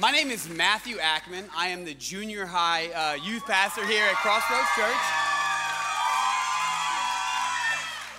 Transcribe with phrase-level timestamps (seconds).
[0.00, 1.44] My name is Matthew Ackman.
[1.54, 4.96] I am the junior high uh, youth pastor here at Crossroads Church.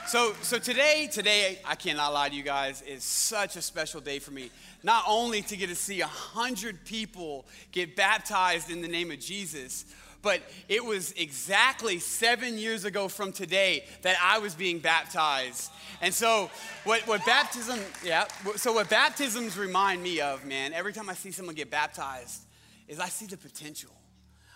[0.06, 4.20] So, so today, today, I cannot lie to you guys, is such a special day
[4.20, 4.52] for me.
[4.84, 9.20] Not only to get to see a hundred people get baptized in the name of
[9.20, 9.86] Jesus,
[10.22, 15.72] but it was exactly seven years ago from today that I was being baptized.
[16.02, 16.50] And so,
[16.84, 18.26] what, what baptism, yeah,
[18.56, 22.42] so what baptisms remind me of, man, every time I see someone get baptized,
[22.88, 23.92] is I see the potential.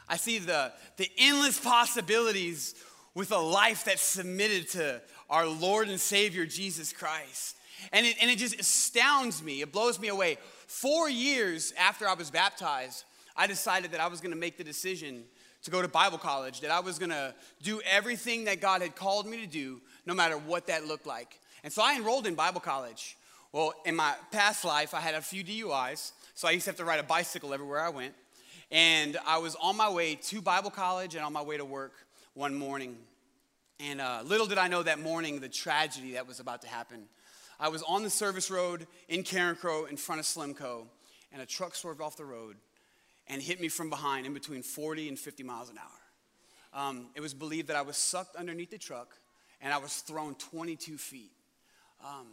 [0.08, 2.76] I see the, the endless possibilities
[3.16, 7.56] with a life that's submitted to our Lord and Savior, Jesus Christ.
[7.92, 10.38] And it, and it just astounds me, it blows me away.
[10.68, 13.04] Four years after I was baptized,
[13.36, 15.26] I decided that I was gonna make the decision
[15.66, 19.28] to go to Bible college, that I was gonna do everything that God had called
[19.28, 21.40] me to do, no matter what that looked like.
[21.64, 23.18] And so I enrolled in Bible college.
[23.52, 26.78] Well, in my past life, I had a few DUIs, so I used to have
[26.78, 28.14] to ride a bicycle everywhere I went.
[28.70, 31.94] And I was on my way to Bible college and on my way to work
[32.36, 32.98] one morning.
[33.80, 37.06] And uh, little did I know that morning the tragedy that was about to happen.
[37.60, 40.86] I was on the service road in Carencro in front of SLEMCO,
[41.32, 42.58] and a truck swerved off the road
[43.28, 46.88] and hit me from behind in between 40 and 50 miles an hour.
[46.88, 49.18] Um, it was believed that I was sucked underneath the truck
[49.62, 51.32] and I was thrown 22 feet,
[52.04, 52.28] um,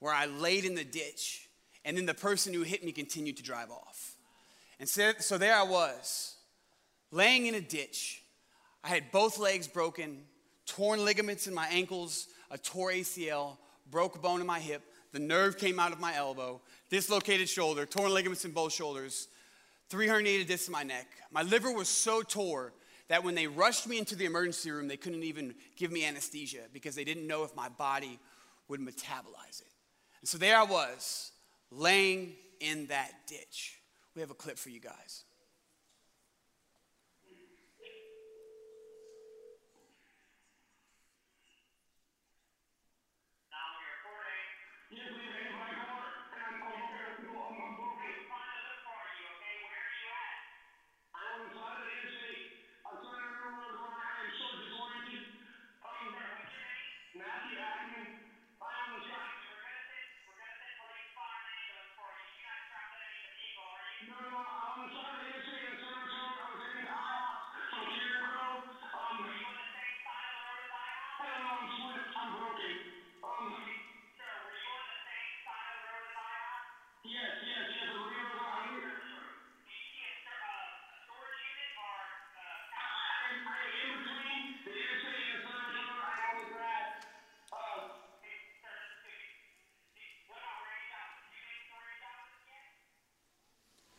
[0.00, 1.48] where I laid in the ditch,
[1.84, 4.16] and then the person who hit me continued to drive off.
[4.80, 6.36] And so, so there I was,
[7.10, 8.22] laying in a ditch.
[8.84, 10.18] I had both legs broken,
[10.66, 13.56] torn ligaments in my ankles, a tore ACL,
[13.90, 17.86] broke a bone in my hip, the nerve came out of my elbow, dislocated shoulder,
[17.86, 19.28] torn ligaments in both shoulders,
[19.88, 21.06] 380 discs in my neck.
[21.30, 22.72] My liver was so tore
[23.08, 26.62] that when they rushed me into the emergency room, they couldn't even give me anesthesia
[26.72, 28.18] because they didn't know if my body
[28.68, 29.72] would metabolize it.
[30.20, 31.32] And so there I was,
[31.70, 33.78] laying in that ditch.
[34.14, 35.24] We have a clip for you guys.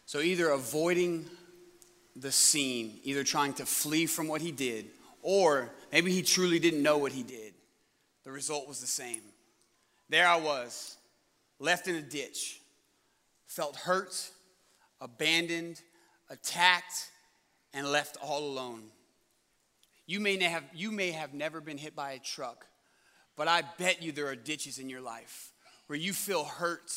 [0.10, 1.28] So either avoiding
[2.16, 4.88] the scene, either trying to flee from what he did,
[5.22, 7.54] or maybe he truly didn't know what he did.
[8.24, 9.22] The result was the same.
[10.10, 10.98] There I was,
[11.60, 12.62] left in a ditch,
[13.48, 14.30] felt hurt,
[15.02, 15.82] abandoned,
[16.30, 17.10] attacked,
[17.74, 18.84] and left all alone.
[20.06, 22.66] You may, have, you may have never been hit by a truck,
[23.36, 25.52] but I bet you there are ditches in your life
[25.88, 26.92] where you feel hurt,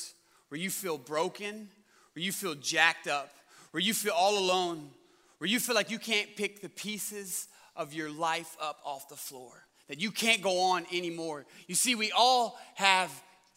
[0.48, 1.68] where you feel broken,
[2.14, 3.34] where you feel jacked up,
[3.70, 4.90] where you feel all alone,
[5.38, 9.16] where you feel like you can't pick the pieces of your life up off the
[9.16, 9.52] floor,
[9.88, 11.44] that you can't go on anymore.
[11.66, 13.10] You see, we all have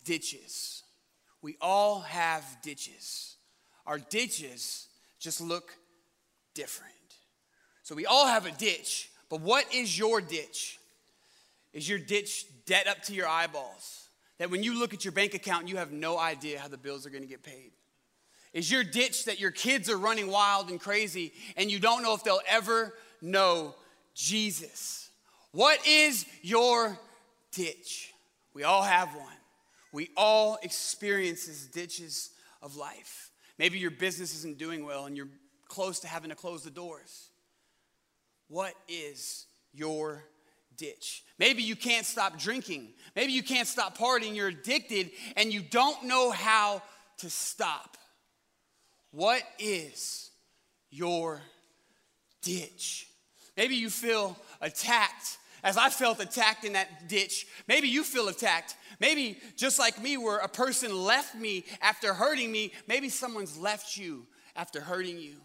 [0.04, 0.84] ditches.
[1.42, 3.36] We all have ditches.
[3.86, 4.88] Our ditches
[5.20, 5.76] just look
[6.54, 6.92] different.
[7.84, 10.80] So we all have a ditch, but what is your ditch?
[11.72, 14.08] Is your ditch debt up to your eyeballs?
[14.40, 17.06] That when you look at your bank account, you have no idea how the bills
[17.06, 17.72] are to get paid?
[18.54, 22.14] Is your ditch that your kids are running wild and crazy and you don't know
[22.14, 23.76] if they'll ever know
[24.16, 25.10] Jesus?
[25.52, 26.98] What is your
[27.52, 28.14] ditch?
[28.54, 29.28] We all have one.
[29.92, 32.32] We all experience these ditches
[32.62, 33.32] of life.
[33.58, 35.30] Maybe your business isn't doing well and you're
[35.68, 37.30] close to having to close the doors.
[38.48, 40.24] What is your
[40.78, 41.24] ditch?
[41.40, 42.90] Maybe you can't stop drinking.
[43.16, 44.36] Maybe you can't stop partying.
[44.36, 46.82] You're addicted and you don't know how
[47.20, 47.98] to stop.
[49.12, 50.32] What is
[50.90, 51.42] your
[52.42, 53.08] ditch?
[53.58, 57.48] Maybe you feel attacked as I felt attacked in that ditch.
[57.68, 58.76] Maybe you feel attacked.
[59.00, 63.98] Maybe just like me, where a person left me after hurting me, maybe someone's left
[63.98, 65.36] you after hurting you.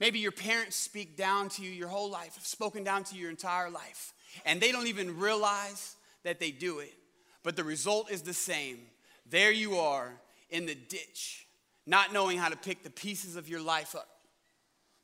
[0.00, 3.22] Maybe your parents speak down to you your whole life, have spoken down to you
[3.22, 4.12] your entire life,
[4.44, 6.92] and they don't even realize that they do it.
[7.42, 8.78] But the result is the same.
[9.28, 10.12] There you are
[10.50, 11.48] in the ditch
[11.88, 14.08] not knowing how to pick the pieces of your life up.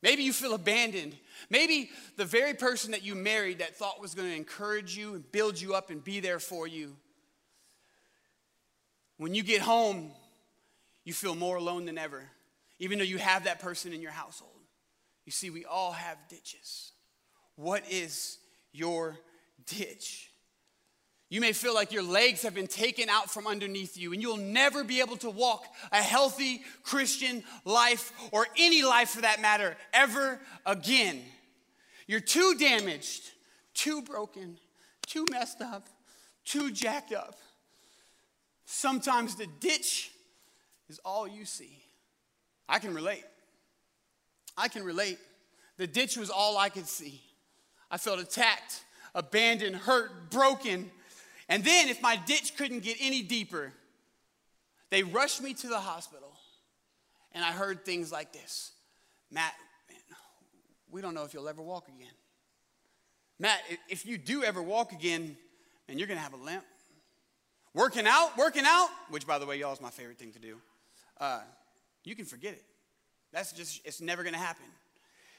[0.05, 1.17] Maybe you feel abandoned.
[1.49, 5.33] Maybe the very person that you married that thought was going to encourage you and
[5.33, 6.95] build you up and be there for you.
[9.17, 10.11] When you get home,
[11.05, 12.23] you feel more alone than ever,
[12.79, 14.53] even though you have that person in your household.
[15.25, 16.93] You see, we all have ditches.
[17.56, 18.37] What is
[18.73, 19.17] your
[19.65, 20.31] ditch?
[21.34, 24.36] You may feel like your legs have been taken out from underneath you and you'll
[24.36, 29.76] never be able to walk a healthy Christian life or any life for that matter
[29.92, 31.20] ever again.
[32.06, 33.32] You're too damaged,
[33.75, 34.58] too broken,
[35.08, 35.88] too messed up,
[36.44, 37.34] too jacked up.
[38.64, 40.12] Sometimes the ditch
[40.88, 41.82] is all you see.
[42.69, 43.25] I can relate.
[44.56, 45.19] I can relate.
[45.78, 47.20] The ditch was all I could see.
[47.90, 48.84] I felt attacked,
[49.16, 50.92] abandoned, hurt, broken
[51.49, 53.73] and then, if my ditch couldn't get any deeper,
[54.91, 56.32] they rushed me to the hospital.
[57.32, 58.73] And I heard things like this
[59.31, 59.52] Matt,
[59.91, 59.99] man,
[60.91, 62.12] we don't know if you'll ever walk again.
[63.38, 65.37] Matt, if you do ever walk again,
[65.88, 66.64] man, you're going to have a limp.
[67.75, 70.58] Working out, working out, which by the way, y'all is my favorite thing to do.
[71.20, 71.41] Uh,
[72.05, 72.62] you can forget it.
[73.32, 74.67] That's just, it's never going to happen.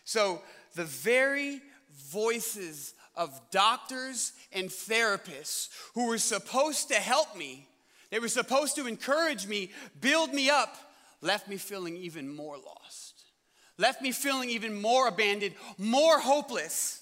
[0.06, 0.42] So
[0.76, 1.62] the very
[2.10, 7.68] voices of doctors and therapists who were supposed to help me,
[8.12, 10.76] they were supposed to encourage me, build me up,
[11.22, 13.26] left me feeling even more lost,
[13.78, 17.02] left me feeling even more abandoned, more hopeless.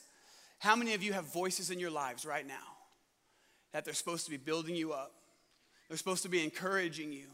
[0.60, 2.54] How many of you have voices in your lives right now
[3.74, 5.14] that they're supposed to be building you up?
[5.90, 7.28] They're supposed to be encouraging you.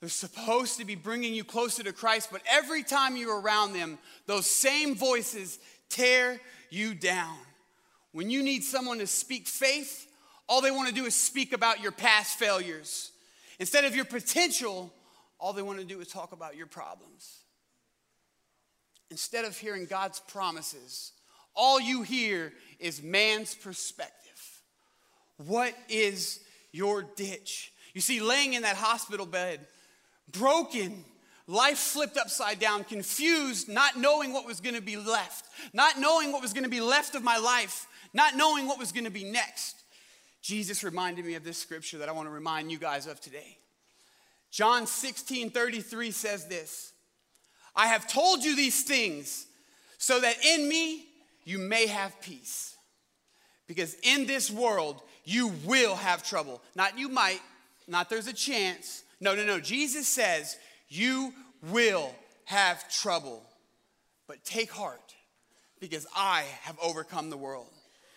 [0.00, 3.98] They're supposed to be bringing you closer to Christ, but every time you're around them,
[4.26, 5.58] those same voices
[5.88, 6.40] tear
[6.70, 7.36] you down.
[8.12, 10.06] When you need someone to speak faith,
[10.48, 13.10] all they want to do is speak about your past failures.
[13.58, 14.92] Instead of your potential,
[15.38, 17.40] all they want to do is talk about your problems.
[19.10, 21.12] Instead of hearing God's promises,
[21.54, 24.62] all you hear is man's perspective.
[25.38, 26.40] What is
[26.72, 27.72] your ditch?
[27.94, 29.66] You see, laying in that hospital bed,
[30.32, 31.04] broken,
[31.46, 36.32] life flipped upside down, confused, not knowing what was going to be left, not knowing
[36.32, 39.10] what was going to be left of my life, not knowing what was going to
[39.10, 39.76] be next,
[40.46, 43.58] Jesus reminded me of this scripture that I want to remind you guys of today.
[44.52, 46.92] John 16 33 says this
[47.74, 49.46] I have told you these things
[49.98, 51.04] so that in me
[51.42, 52.76] you may have peace.
[53.66, 56.62] Because in this world you will have trouble.
[56.76, 57.40] Not you might,
[57.88, 59.02] not there's a chance.
[59.20, 59.60] No, no, no.
[59.60, 60.56] Jesus says
[60.88, 61.32] you
[61.70, 62.14] will
[62.44, 63.42] have trouble.
[64.28, 65.14] But take heart
[65.80, 67.68] because I have overcome the world.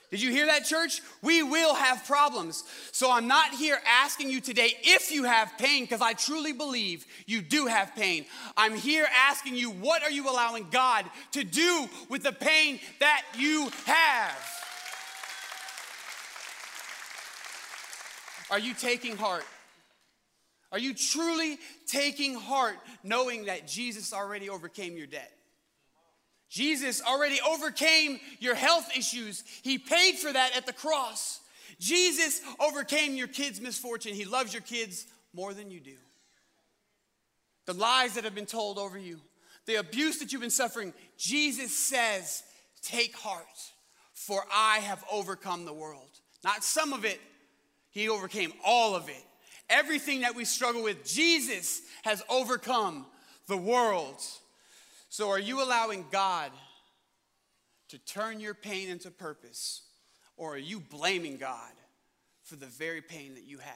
[0.09, 1.01] Did you hear that, church?
[1.21, 2.63] We will have problems.
[2.91, 7.05] So I'm not here asking you today if you have pain, because I truly believe
[7.27, 8.25] you do have pain.
[8.57, 13.21] I'm here asking you, what are you allowing God to do with the pain that
[13.37, 14.49] you have?
[18.49, 19.45] Are you taking heart?
[20.71, 21.57] Are you truly
[21.87, 25.31] taking heart knowing that Jesus already overcame your debt?
[26.49, 29.43] Jesus already overcame your health issues.
[29.61, 31.39] He paid for that at the cross.
[31.79, 34.13] Jesus overcame your kids' misfortune.
[34.13, 35.95] He loves your kids more than you do.
[37.65, 39.19] The lies that have been told over you,
[39.65, 42.43] the abuse that you've been suffering, Jesus says,
[42.81, 43.45] Take heart,
[44.13, 46.09] for I have overcome the world.
[46.43, 47.19] Not some of it,
[47.91, 49.23] He overcame all of it.
[49.69, 53.05] Everything that we struggle with, Jesus has overcome
[53.47, 54.21] the world.
[55.09, 56.51] So, are you allowing God
[57.89, 59.81] to turn your pain into purpose,
[60.37, 61.71] or are you blaming God
[62.43, 63.75] for the very pain that you have?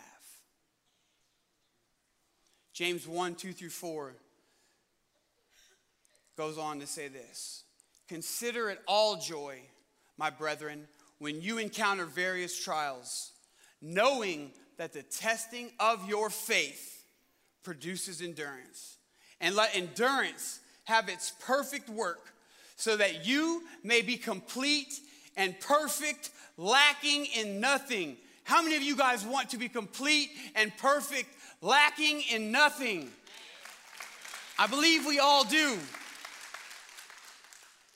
[2.74, 4.14] James 1 2 through 4
[6.36, 7.64] goes on to say this
[8.08, 9.60] Consider it all joy,
[10.18, 10.88] my brethren,
[11.20, 13.33] when you encounter various trials,
[13.84, 17.04] knowing that the testing of your faith
[17.64, 18.98] produces endurance.
[19.42, 22.34] And let endurance have its perfect work,
[22.78, 24.94] so that you may be complete
[25.36, 28.18] and perfect, lacking in nothing.
[28.46, 31.30] How many of you guys want to be complete and perfect,
[31.62, 33.12] lacking in nothing?
[34.58, 35.78] I believe we all do.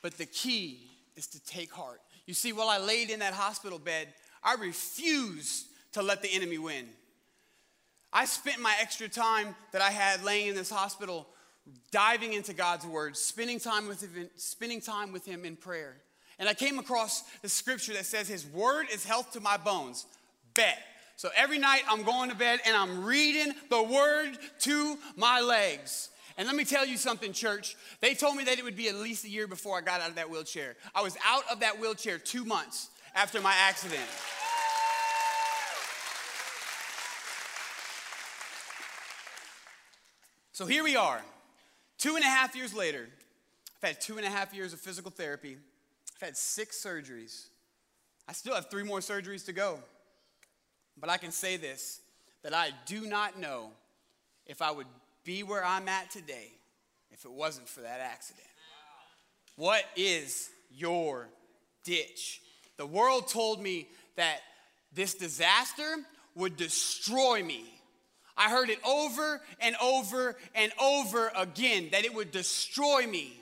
[0.02, 0.80] But the key
[1.16, 2.02] is to take heart.
[2.26, 4.08] You see, while I laid in that hospital bed,
[4.44, 6.88] I refused to let the enemy win.
[8.14, 11.28] I spent my extra time that I had laying in this hospital
[11.92, 15.98] diving into God's word, spending time with him, spending time with him in prayer.
[16.40, 20.06] And I came across the scripture that says his word is health to my bones.
[20.54, 20.78] Bet.
[21.16, 26.10] So every night I'm going to bed and I'm reading the word to my legs.
[26.38, 27.76] And let me tell you something, church.
[28.00, 30.10] They told me that it would be at least a year before I got out
[30.10, 30.76] of that wheelchair.
[30.94, 34.06] I was out of that wheelchair two months after my accident.
[40.58, 41.22] So here we are,
[42.00, 43.08] two and a half years later.
[43.76, 45.56] I've had two and a half years of physical therapy.
[46.16, 47.46] I've had six surgeries.
[48.28, 49.78] I still have three more surgeries to go.
[51.00, 52.02] But I can say this
[52.42, 53.70] that I do not know
[54.48, 54.88] if I would
[55.24, 56.50] be where I'm at today
[57.12, 58.48] if it wasn't for that accident.
[59.58, 61.28] What is your
[61.84, 62.42] ditch?
[62.78, 64.40] The world told me that
[64.92, 65.98] this disaster
[66.34, 67.77] would destroy me.
[68.38, 73.34] I heard it over and over and over again that it would destroy me.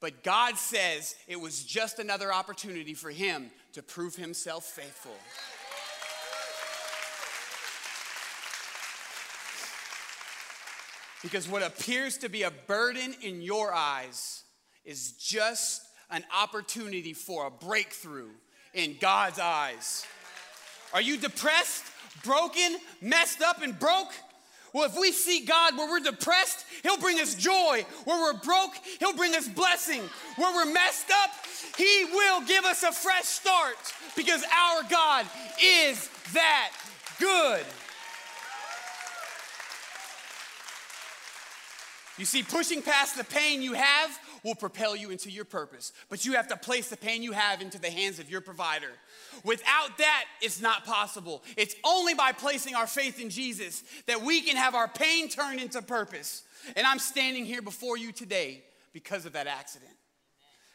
[0.00, 5.16] But God says it was just another opportunity for him to prove himself faithful.
[11.22, 14.44] Because what appears to be a burden in your eyes
[14.84, 18.30] is just an opportunity for a breakthrough
[18.72, 20.06] in God's eyes.
[20.92, 21.84] Are you depressed,
[22.24, 24.12] broken, messed up, and broke?
[24.72, 27.84] Well, if we see God where we're depressed, He'll bring us joy.
[28.04, 30.02] Where we're broke, He'll bring us blessing.
[30.36, 31.30] Where we're messed up,
[31.76, 33.76] He will give us a fresh start
[34.16, 35.26] because our God
[35.62, 36.70] is that
[37.18, 37.64] good.
[42.18, 46.24] You see, pushing past the pain you have will propel you into your purpose, but
[46.24, 48.90] you have to place the pain you have into the hands of your provider.
[49.44, 51.42] Without that, it's not possible.
[51.56, 55.60] It's only by placing our faith in Jesus that we can have our pain turned
[55.60, 56.42] into purpose.
[56.76, 59.92] And I'm standing here before you today because of that accident.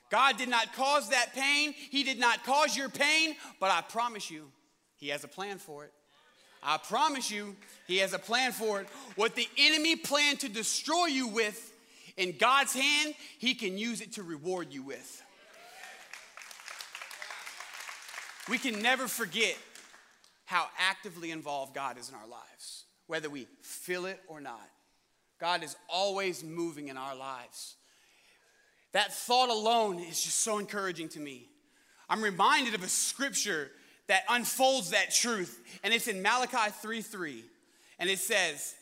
[0.10, 4.30] God did not cause that pain, He did not cause your pain, but I promise
[4.32, 4.50] you,
[4.96, 5.92] He has a plan for it.
[6.64, 7.56] I promise you,
[7.88, 8.88] He has a plan for it.
[9.16, 11.74] What the enemy planned to destroy you with,
[12.18, 15.22] in God's hand, He can use it to reward you with.
[18.50, 19.58] We can never forget
[20.46, 24.70] how actively involved God is in our lives, whether we feel it or not.
[25.40, 27.76] God is always moving in our lives.
[28.92, 31.48] That thought alone is just so encouraging to me.
[32.10, 33.72] I'm reminded of a scripture
[34.08, 35.62] that unfolds that truth.
[35.84, 37.44] And it's in Malachi 3 3.
[38.00, 38.76] And it says,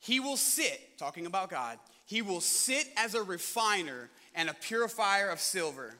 [0.00, 5.28] He will sit, talking about God, He will sit as a refiner and a purifier
[5.28, 5.94] of silver.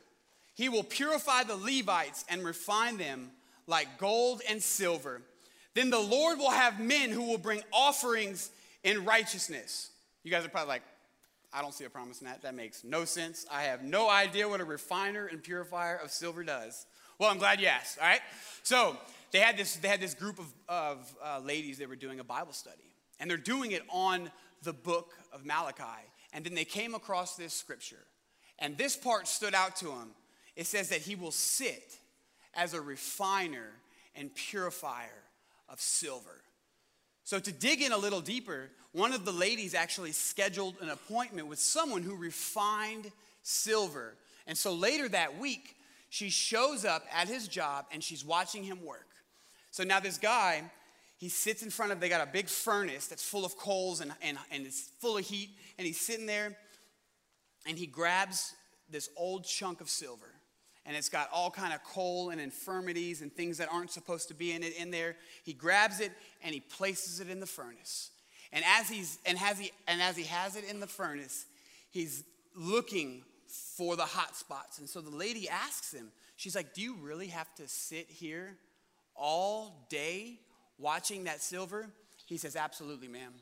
[0.55, 3.33] He will purify the Levites and refine them
[3.67, 5.21] like gold and silver.
[5.75, 8.51] Then the Lord will have men who will bring offerings
[8.85, 9.91] in righteousness.
[10.23, 10.83] You guys are probably like,
[11.53, 12.43] I don't see a promise in that.
[12.43, 13.47] That makes no sense.
[13.51, 16.87] I have no idea what a refiner and purifier of silver does.
[17.19, 17.99] Well, I'm glad you asked.
[17.99, 18.21] All right.
[18.63, 18.97] So
[19.31, 19.77] they had this.
[19.77, 21.79] They had this group of, of uh, ladies.
[21.79, 22.91] that were doing a Bible study,
[23.21, 24.31] and they're doing it on
[24.63, 25.85] the book of Malachi.
[26.33, 28.05] And then they came across this scripture,
[28.59, 30.11] and this part stood out to them.
[30.57, 31.99] It says that he will sit
[32.55, 33.71] as a refiner
[34.15, 35.23] and purifier
[35.69, 36.43] of silver.
[37.25, 41.49] So, to dig in a little deeper, one of the ladies actually scheduled an appointment
[41.49, 43.11] with someone who refined
[43.43, 44.15] silver.
[44.47, 45.77] And so later that week,
[46.15, 49.09] she shows up at his job and she's watching him work.
[49.73, 50.63] So now this guy,
[51.19, 54.13] he sits in front of, they got a big furnace that's full of coals and,
[54.23, 55.51] and, and it's full of heat.
[55.77, 56.57] And he's sitting there
[57.67, 58.55] and he grabs
[58.89, 60.31] this old chunk of silver
[60.87, 64.35] and it's got all kind of coal and infirmities and things that aren't supposed to
[64.35, 68.11] be in it in there he grabs it and he places it in the furnace
[68.53, 71.47] and as he's and has he and as he has it in the furnace
[71.91, 72.23] he's
[72.55, 73.23] looking
[73.77, 74.79] for the hot spots.
[74.79, 78.57] And so the lady asks him, she's like, Do you really have to sit here
[79.15, 80.39] all day
[80.79, 81.89] watching that silver?
[82.27, 83.33] He says, Absolutely, ma'am.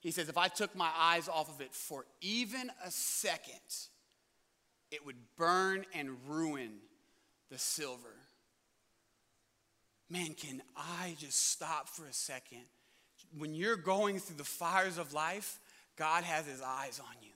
[0.00, 3.60] He says, If I took my eyes off of it for even a second,
[4.90, 6.72] it would burn and ruin
[7.50, 8.14] the silver.
[10.08, 12.64] Man, can I just stop for a second?
[13.38, 15.60] When you're going through the fires of life,
[15.96, 17.29] God has his eyes on you.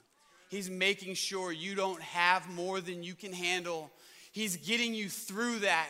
[0.54, 3.90] He's making sure you don't have more than you can handle.
[4.30, 5.88] He's getting you through that.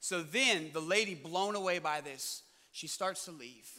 [0.00, 2.42] So then the lady, blown away by this,
[2.72, 3.70] she starts to leave.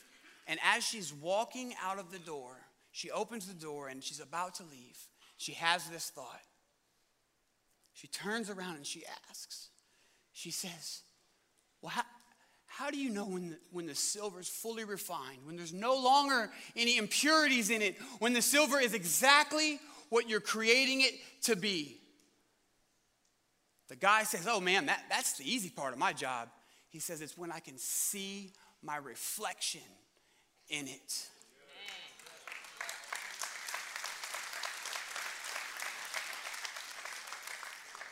[0.47, 2.55] And as she's walking out of the door,
[2.91, 4.97] she opens the door and she's about to leave.
[5.37, 6.41] She has this thought.
[7.93, 9.69] She turns around and she asks,
[10.31, 11.01] she says,
[11.79, 12.03] Well, how,
[12.65, 15.95] how do you know when the, when the silver is fully refined, when there's no
[15.95, 19.79] longer any impurities in it, when the silver is exactly
[20.13, 21.97] what you're creating it to be.
[23.89, 26.49] The guy says, Oh man, that, that's the easy part of my job.
[26.89, 28.51] He says, It's when I can see
[28.83, 29.81] my reflection
[30.69, 31.29] in it.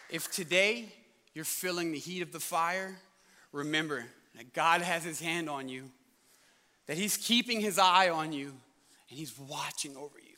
[0.09, 0.91] If today
[1.35, 2.97] you're feeling the heat of the fire,
[3.51, 4.03] remember
[4.35, 5.83] that God has his hand on you,
[6.87, 8.47] that he's keeping his eye on you,
[9.09, 10.30] and he's watching over you.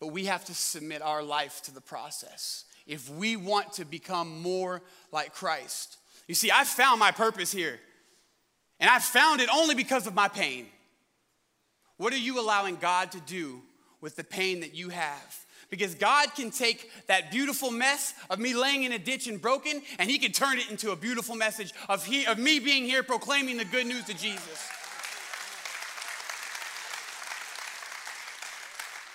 [0.00, 4.40] But we have to submit our life to the process if we want to become
[4.40, 5.98] more like Christ.
[6.26, 7.78] You see, I found my purpose here,
[8.80, 10.66] and I found it only because of my pain.
[11.96, 13.60] What are you allowing God to do
[14.00, 15.44] with the pain that you have?
[15.70, 19.82] Because God can take that beautiful mess of me laying in a ditch and broken,
[19.98, 23.02] and He can turn it into a beautiful message of, he, of me being here
[23.02, 24.70] proclaiming the good news to Jesus.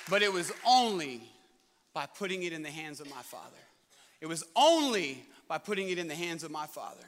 [0.10, 1.22] But it was only
[1.94, 3.58] by putting it in the hands of my Father.
[4.22, 7.06] It was only by putting it in the hands of my Father.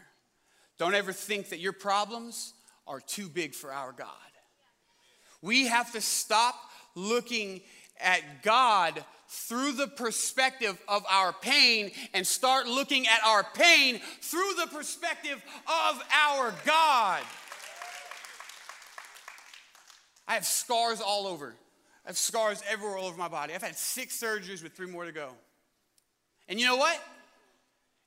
[0.77, 2.53] Don't ever think that your problems
[2.87, 4.07] are too big for our God.
[5.41, 6.55] We have to stop
[6.95, 7.61] looking
[7.99, 14.53] at God through the perspective of our pain and start looking at our pain through
[14.59, 17.21] the perspective of our God.
[20.27, 21.55] I have scars all over.
[22.05, 23.53] I have scars everywhere all over my body.
[23.53, 25.29] I've had six surgeries with three more to go.
[26.47, 27.01] And you know what?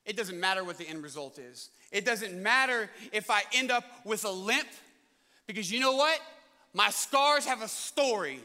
[0.05, 1.71] It doesn't matter what the end result is.
[1.90, 4.69] It doesn't matter if I end up with a limp,
[5.47, 6.21] because you know what?
[6.73, 8.40] My scars have a story.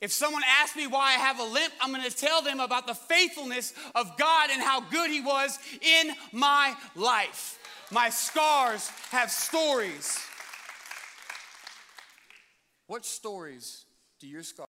[0.00, 2.94] If someone asks me why I have a limp, I'm to tell them about the
[2.94, 7.58] faithfulness of God and how good He was in my life.
[7.90, 10.18] My scars have stories.
[12.86, 13.84] What stories
[14.20, 14.60] do your scars?